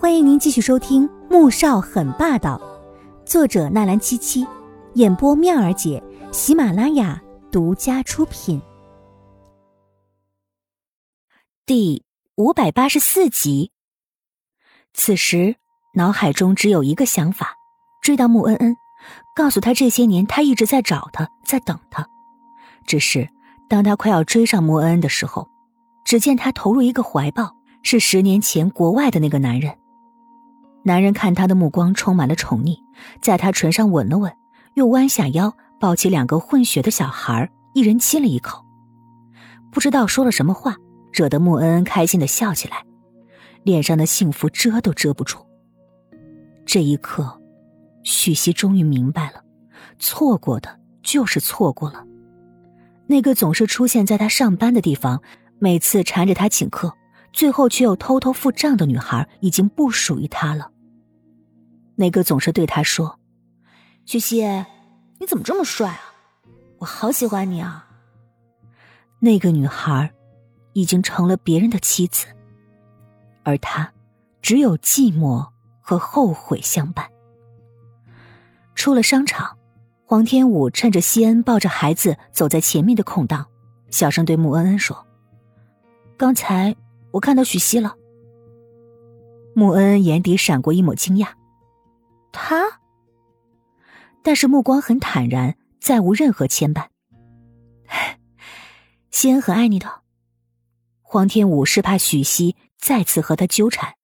[0.00, 2.56] 欢迎您继续收听《穆少很霸道》，
[3.28, 4.46] 作者纳兰七七，
[4.94, 6.00] 演播妙儿姐，
[6.30, 8.62] 喜马拉雅独家出品。
[11.66, 12.04] 第
[12.36, 13.72] 五百八十四集。
[14.94, 15.56] 此时
[15.94, 17.56] 脑海中只有一个想法：
[18.00, 18.76] 追到穆恩恩，
[19.34, 22.06] 告诉他这些年他一直在找他，在等他。
[22.86, 23.28] 只是
[23.68, 25.48] 当他快要追上穆恩恩的时候，
[26.04, 29.76] 只见他投入一个怀抱，是十年前国外的那个男人。
[30.88, 32.78] 男人看他的目光充满了宠溺，
[33.20, 34.32] 在他唇上吻了吻，
[34.74, 38.64] 又弯下腰抱起两个混血的小孩，一人亲了一口。
[39.70, 40.76] 不知道说了什么话，
[41.12, 42.86] 惹得穆恩恩开心的笑起来，
[43.64, 45.36] 脸上的幸福遮都遮不住。
[46.64, 47.38] 这一刻，
[48.02, 49.42] 许熙终于明白了，
[49.98, 52.02] 错过的就是错过了。
[53.06, 55.20] 那个总是出现在他上班的地方，
[55.58, 56.94] 每次缠着他请客，
[57.30, 60.70] 最后却又偷偷付账的女孩，已经不属于他了。
[62.00, 63.18] 那个总是对他说
[64.06, 64.40] ：“许熙，
[65.18, 66.14] 你怎么这么帅啊？
[66.78, 67.88] 我好喜欢你啊。”
[69.18, 70.14] 那个女孩
[70.74, 72.26] 已经成了别人的妻子，
[73.42, 73.92] 而他
[74.40, 75.48] 只有寂寞
[75.80, 77.10] 和后悔相伴。
[78.76, 79.58] 出了商场，
[80.04, 83.44] 黄天武趁着西恩抱着孩子走在前面的空档，
[83.90, 85.04] 小声对穆恩恩说
[86.16, 86.76] ：“刚才
[87.10, 87.96] 我看到许熙了。”
[89.52, 91.30] 穆恩恩眼底闪过一抹惊讶。
[92.32, 92.80] 他，
[94.22, 96.88] 但是目光很坦然，再无任何牵绊。
[99.10, 100.02] 西恩很爱你的。
[101.02, 103.94] 黄天武是怕许熙再次和他纠缠，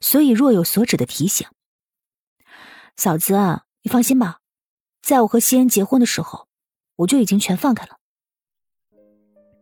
[0.00, 1.46] 所以若有所指的提醒
[2.96, 3.34] ：“嫂子，
[3.82, 4.38] 你放心吧，
[5.02, 6.48] 在我和西恩结婚的时候，
[6.96, 7.98] 我就已经全放开了。”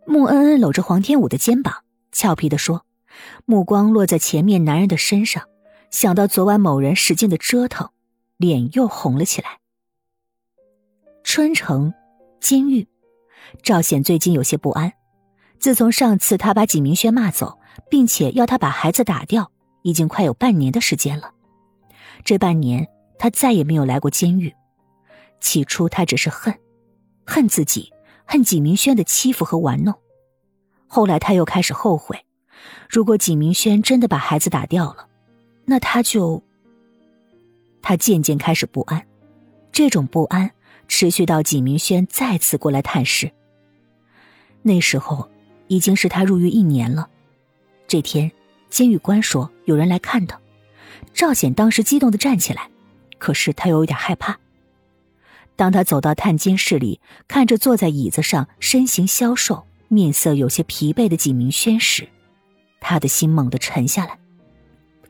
[0.06, 2.86] 穆恩恩搂着黄天武的肩膀，俏皮的说，
[3.44, 5.48] 目光落在前面男人的身上，
[5.90, 7.90] 想到昨晚某人使劲的折腾。
[8.42, 9.60] 脸又红了起来。
[11.22, 11.94] 春城
[12.40, 12.88] 监狱，
[13.62, 14.92] 赵显最近有些不安。
[15.60, 19.52] 自从上次他把景明轩骂走，并且要他把孩子打掉，
[19.82, 21.32] 已经快有半年的时间了。
[22.24, 24.52] 这半年他再也没有来过监狱。
[25.40, 26.52] 起初他只是恨，
[27.24, 27.92] 恨自己，
[28.24, 29.94] 恨景明轩的欺负和玩弄。
[30.88, 32.26] 后来他又开始后悔，
[32.90, 35.06] 如果景明轩真的把孩子打掉了，
[35.64, 36.42] 那他就……
[37.82, 39.04] 他渐渐开始不安，
[39.72, 40.50] 这种不安
[40.88, 43.30] 持续到纪明轩再次过来探视。
[44.62, 45.28] 那时候
[45.66, 47.08] 已经是他入狱一年了。
[47.88, 48.30] 这天，
[48.70, 50.40] 监狱官说有人来看他，
[51.12, 52.70] 赵显当时激动的站起来，
[53.18, 54.38] 可是他又有点害怕。
[55.56, 62.08] 当他走到探监室里，看着坐在椅子上、身形消瘦、面色有些疲惫的纪明轩时，
[62.80, 64.18] 他的心猛地沉下来。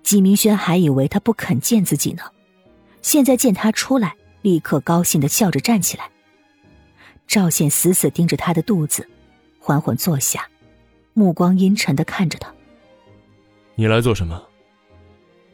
[0.02, 2.22] 纪明轩还以为他不肯见自己呢。
[3.02, 6.08] 现在见他出来，立刻高兴的笑着站起来。
[7.26, 9.08] 赵显死死盯着他的肚子，
[9.58, 10.48] 缓缓坐下，
[11.12, 12.52] 目光阴沉的看着他。
[13.74, 14.48] 你来做什么？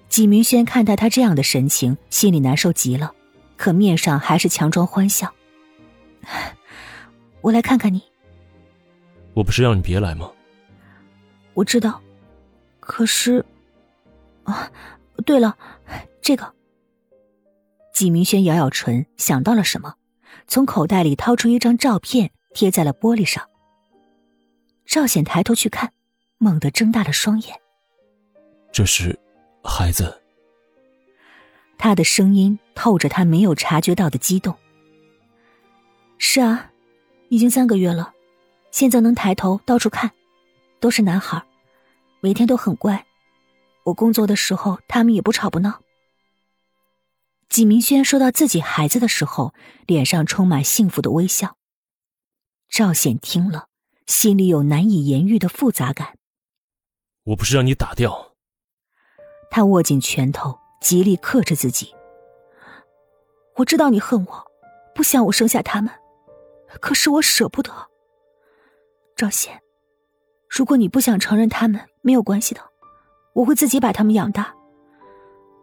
[0.08, 3.14] 纪明轩看到他这样的神情，心里难受极了，
[3.56, 5.32] 可面上还是强装欢笑。
[7.40, 8.02] 我来看看你。
[9.34, 10.30] 我不是让你别来吗？
[11.54, 12.00] 我知道，
[12.80, 13.44] 可是，
[14.44, 14.70] 啊，
[15.24, 15.56] 对了，
[16.20, 16.52] 这个。
[17.98, 19.96] 纪明轩咬咬唇，想到了什么，
[20.46, 23.44] 从口袋里掏出一张照片，贴在了玻璃上。
[24.86, 25.92] 赵显抬头去看，
[26.38, 27.60] 猛地睁大了双眼。
[28.70, 29.18] 这是
[29.64, 30.22] 孩子。
[31.76, 34.54] 他的声音透着他没有察觉到的激动。
[36.18, 36.70] 是啊，
[37.30, 38.12] 已经三个月了，
[38.70, 40.08] 现在能抬头到处看，
[40.78, 41.42] 都是男孩，
[42.20, 43.04] 每天都很乖。
[43.82, 45.80] 我工作的时候，他们也不吵不闹。
[47.48, 49.54] 纪明轩说到自己孩子的时候，
[49.86, 51.56] 脸上充满幸福的微笑。
[52.68, 53.68] 赵显听了，
[54.06, 56.18] 心里有难以言喻的复杂感。
[57.24, 58.34] 我不是让你打掉。
[59.50, 61.94] 他握紧拳头，极力克制自己。
[63.56, 64.46] 我知道你恨我，
[64.94, 65.92] 不想我生下他们，
[66.80, 67.72] 可是我舍不得。
[69.16, 69.62] 赵显，
[70.48, 72.60] 如果你不想承认他们，没有关系的，
[73.32, 74.54] 我会自己把他们养大。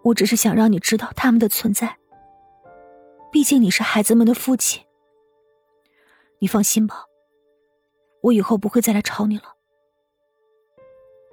[0.05, 1.97] 我只是想让你知道他们的存在。
[3.31, 4.83] 毕竟你是孩子们的父亲。
[6.39, 7.05] 你放心吧，
[8.21, 9.55] 我以后不会再来吵你了。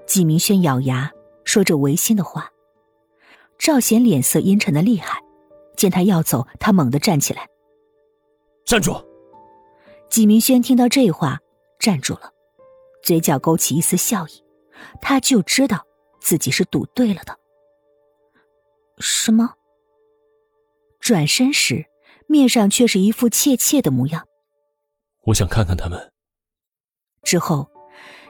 [0.06, 1.12] 纪明轩咬牙
[1.44, 2.50] 说着违心的话。
[3.58, 5.22] 赵贤脸色阴沉的厉害，
[5.76, 7.46] 见他要走，他猛地站起来。
[8.64, 9.04] 站住！
[10.08, 11.38] 纪明轩听到这话，
[11.78, 12.32] 站住了，
[13.02, 14.42] 嘴角勾起一丝笑意。
[15.00, 15.86] 他就知道
[16.20, 17.38] 自己是赌对了的。
[19.02, 19.54] 什么？
[21.00, 21.86] 转身时，
[22.28, 24.26] 面上却是一副怯怯的模样。
[25.24, 26.12] 我想看看他们。
[27.24, 27.68] 之后，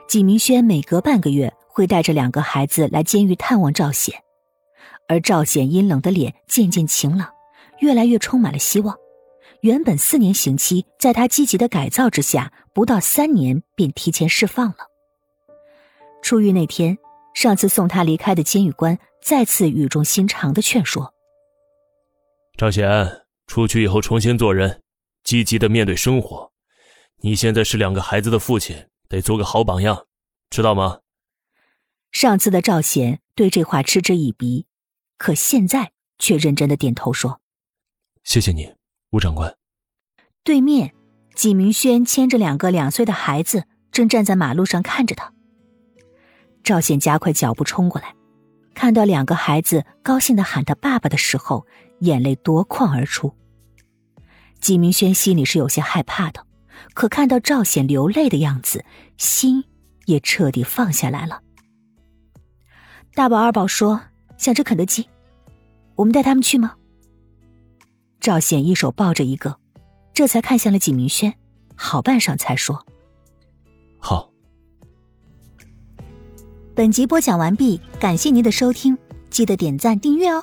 [0.08, 4.22] 纪明轩每隔半个月会带着两个孩子来监狱探望赵显，
[5.08, 7.30] 而赵显阴冷的脸渐渐晴朗，
[7.80, 8.96] 越来越充满了希望。
[9.60, 14.88] 原本四年刑期，在他积极的改造之下，不到三年便提前释放了。
[16.22, 16.98] 出狱那天，
[17.34, 21.14] 上次送他离开的监狱官再次语重心长的劝说
[22.58, 24.82] ：“赵显，出去以后重新做人，
[25.22, 26.52] 积极的面对生活。
[27.18, 30.06] 你现在是两个孩子的父亲，得做个好榜样，
[30.50, 30.98] 知道吗？”
[32.10, 34.66] 上次的赵显对这话嗤之以鼻，
[35.16, 37.40] 可现在却认真的点头说
[38.24, 38.74] ：“谢谢你。”
[39.12, 39.56] 吴长官，
[40.42, 40.94] 对面，
[41.36, 45.32] 纪明轩牵着两个两岁的孩子，正站在马路上看着他。
[46.64, 48.14] 赵显加快脚步冲过来，
[48.74, 51.66] 看到两个孩子高兴的喊他爸爸的时候，
[52.00, 53.34] 眼泪夺眶而出。
[54.60, 56.46] 纪明轩心里是有些害怕的，
[56.94, 58.84] 可看到赵显流泪的样子，
[59.18, 59.64] 心
[60.06, 61.42] 也彻底放下来了。
[63.14, 64.00] 大宝、二宝说
[64.36, 65.08] 想吃肯德基，
[65.96, 66.76] 我们带他们去吗？
[68.20, 69.58] 赵显一手抱着一个，
[70.14, 71.34] 这才看向了纪明轩，
[71.74, 72.86] 好半晌才说
[74.00, 74.30] ：“好。”
[76.74, 78.96] 本集播讲完毕，感谢您的收听，
[79.28, 80.42] 记得点赞订阅哦。